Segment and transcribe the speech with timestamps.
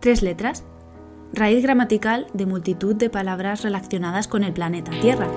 [0.00, 0.64] tres letras,
[1.34, 5.28] raíz gramatical de multitud de palabras relacionadas con el planeta Tierra.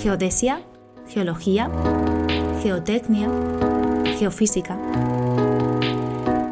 [0.00, 0.62] Geodesia,
[1.06, 1.70] geología,
[2.62, 3.28] geotecnia,
[4.18, 4.78] geofísica.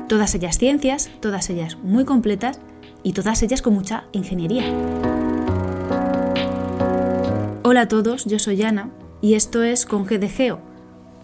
[0.09, 2.61] Todas ellas ciencias, todas ellas muy completas
[3.03, 4.65] y todas ellas con mucha ingeniería.
[7.63, 8.91] Hola a todos, yo soy Ana
[9.23, 10.61] y esto es Con G de Geo,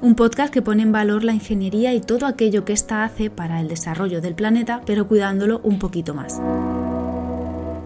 [0.02, 3.60] un podcast que pone en valor la ingeniería y todo aquello que ésta hace para
[3.60, 6.41] el desarrollo del planeta, pero cuidándolo un poquito más.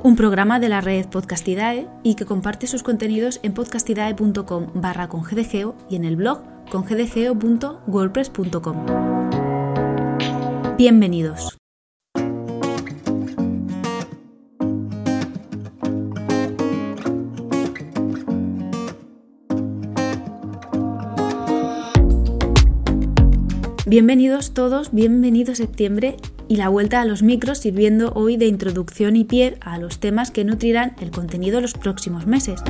[0.02, 5.76] Un programa de la red Podcastidae y que comparte sus contenidos en podcastidae.com barra congdgeo
[5.90, 6.40] y en el blog
[6.70, 8.86] congdgeo.wordpress.com.
[10.78, 11.55] Bienvenidos.
[23.88, 26.16] Bienvenidos todos, bienvenido septiembre
[26.48, 30.32] y la vuelta a los micros sirviendo hoy de introducción y pie a los temas
[30.32, 32.60] que nutrirán el contenido los próximos meses.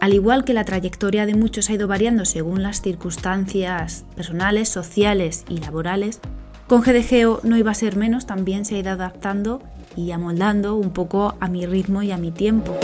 [0.00, 5.44] Al igual que la trayectoria de muchos ha ido variando según las circunstancias personales, sociales
[5.48, 6.18] y laborales,
[6.66, 9.62] con GDGO no iba a ser menos, también se ha ido adaptando
[9.94, 12.76] y amoldando un poco a mi ritmo y a mi tiempo.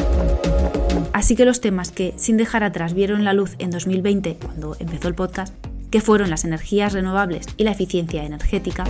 [1.12, 5.08] Así que los temas que, sin dejar atrás, vieron la luz en 2020, cuando empezó
[5.08, 5.52] el podcast,
[5.94, 8.82] que fueron las energías renovables y la eficiencia energética,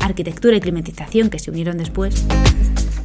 [0.00, 2.26] arquitectura y climatización que se unieron después,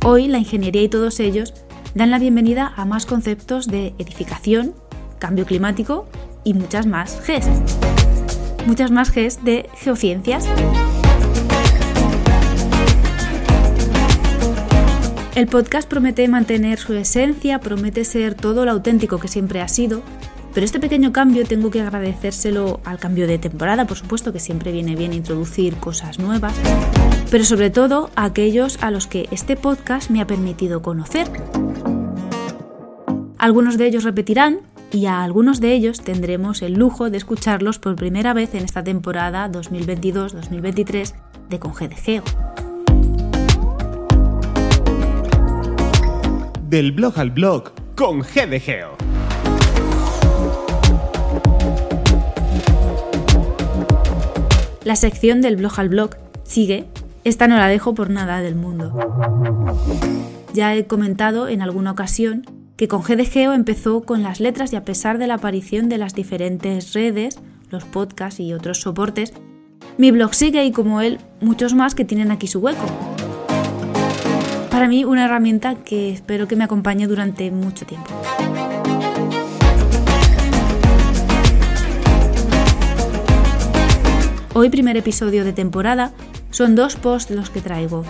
[0.04, 1.54] hoy la ingeniería y todos ellos
[1.94, 4.74] dan la bienvenida a más conceptos de edificación,
[5.20, 6.08] cambio climático
[6.44, 7.46] y muchas más Gs.
[8.66, 10.48] Muchas más Gs de geociencias.
[15.36, 20.02] El podcast promete mantener su esencia, promete ser todo lo auténtico que siempre ha sido,
[20.58, 24.72] pero este pequeño cambio tengo que agradecérselo al cambio de temporada, por supuesto que siempre
[24.72, 26.56] viene bien introducir cosas nuevas,
[27.30, 31.28] pero sobre todo a aquellos a los que este podcast me ha permitido conocer.
[33.38, 37.96] Algunos de ellos repetirán y a algunos de ellos tendremos el lujo de escucharlos por
[37.96, 41.14] primera vez en esta temporada 2022-2023
[41.50, 42.24] de Con Geo.
[46.64, 49.07] Del blog al blog con Geo.
[54.88, 56.12] La sección del blog al blog
[56.46, 56.86] sigue,
[57.26, 58.98] esta no la dejo por nada del mundo.
[60.54, 62.46] Ya he comentado en alguna ocasión
[62.78, 66.16] que con GDGeo empezó con las letras y a pesar de la aparición de las
[66.16, 67.38] diferentes redes,
[67.70, 69.34] los podcasts y otros soportes,
[69.98, 72.86] mi blog sigue y como él, muchos más que tienen aquí su hueco.
[74.72, 78.10] Para mí una herramienta que espero que me acompañe durante mucho tiempo.
[84.60, 86.14] Hoy primer episodio de temporada
[86.50, 88.04] son dos posts los que traigo.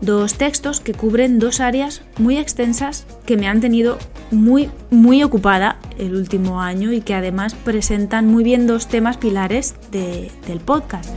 [0.00, 3.98] Dos textos que cubren dos áreas muy extensas que me han tenido
[4.30, 9.74] muy muy ocupada el último año y que además presentan muy bien dos temas pilares
[9.90, 11.10] del podcast.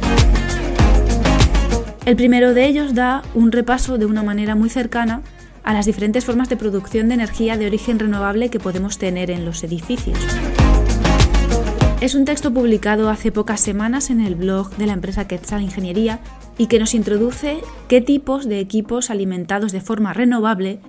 [2.06, 5.22] El primero de ellos da un repaso de una manera muy cercana
[5.64, 9.46] a las diferentes formas de producción de energía de origen renovable que podemos tener en
[9.46, 10.20] los edificios.
[12.02, 16.20] Es un texto publicado hace pocas semanas en el blog de la empresa Quetzal Ingeniería
[16.58, 20.80] y que nos introduce qué tipos de equipos alimentados de forma renovable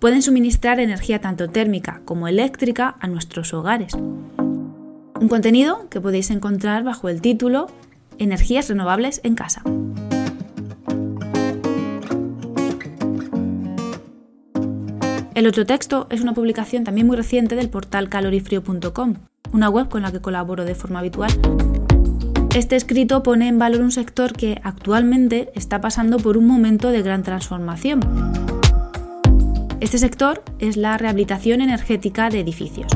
[0.00, 3.94] pueden suministrar energía tanto térmica como eléctrica a nuestros hogares.
[3.94, 7.68] Un contenido que podéis encontrar bajo el título
[8.18, 9.62] Energías renovables en casa.
[15.36, 19.14] El otro texto es una publicación también muy reciente del portal calorifrio.com,
[19.52, 21.30] una web con la que colaboro de forma habitual.
[22.54, 27.02] Este escrito pone en valor un sector que actualmente está pasando por un momento de
[27.02, 28.00] gran transformación.
[29.80, 32.90] Este sector es la rehabilitación energética de edificios.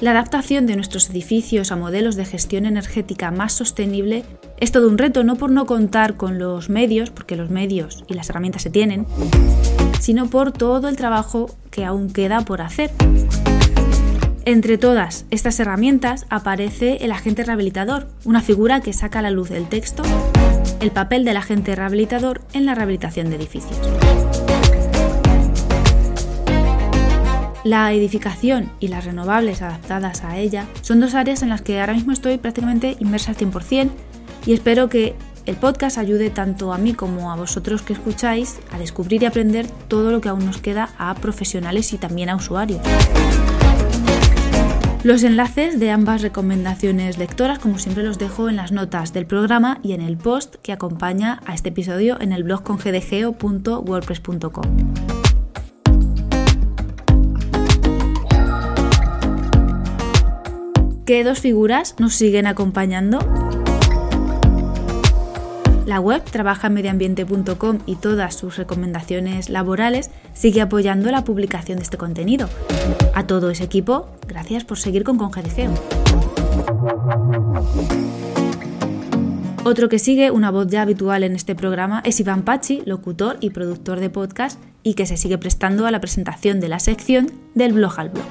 [0.00, 4.24] La adaptación de nuestros edificios a modelos de gestión energética más sostenible
[4.58, 8.14] es todo un reto, no por no contar con los medios, porque los medios y
[8.14, 9.04] las herramientas se tienen,
[10.00, 12.90] sino por todo el trabajo que aún queda por hacer.
[14.44, 19.50] Entre todas estas herramientas aparece el agente rehabilitador, una figura que saca a la luz
[19.50, 20.02] del texto
[20.80, 23.78] el papel del agente rehabilitador en la rehabilitación de edificios.
[27.62, 31.92] La edificación y las renovables adaptadas a ella son dos áreas en las que ahora
[31.92, 33.90] mismo estoy prácticamente inmersa al 100%
[34.46, 35.14] y espero que
[35.50, 39.66] el podcast ayude tanto a mí como a vosotros que escucháis a descubrir y aprender
[39.88, 42.80] todo lo que aún nos queda a profesionales y también a usuarios.
[45.02, 49.80] Los enlaces de ambas recomendaciones lectoras, como siempre, los dejo en las notas del programa
[49.82, 54.64] y en el post que acompaña a este episodio en el blog con gdgeo.wordpress.com.
[61.04, 63.18] ¿Qué dos figuras nos siguen acompañando?
[65.90, 72.48] La web trabajamediambiente.com y todas sus recomendaciones laborales sigue apoyando la publicación de este contenido.
[73.12, 75.72] A todo ese equipo, gracias por seguir con Congedigeo.
[79.64, 83.50] Otro que sigue, una voz ya habitual en este programa, es Iván Pachi, locutor y
[83.50, 87.72] productor de podcast y que se sigue prestando a la presentación de la sección del
[87.72, 88.26] blog al blog.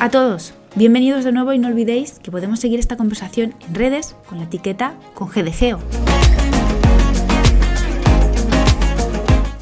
[0.00, 4.16] A todos, Bienvenidos de nuevo y no olvidéis que podemos seguir esta conversación en redes
[4.26, 5.78] con la etiqueta con GDGeo.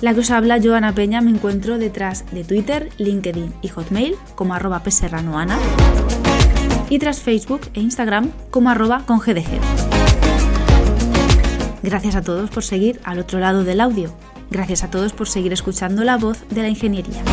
[0.01, 4.55] La que os habla Joana Peña me encuentro detrás de Twitter, LinkedIn y Hotmail como
[4.55, 5.59] arroba pserranoana
[6.89, 9.21] y tras Facebook e Instagram como arroba con.
[11.83, 14.15] Gracias a todos por seguir al otro lado del audio.
[14.53, 17.25] Gracias a todos por seguir escuchando la voz de la ingeniería.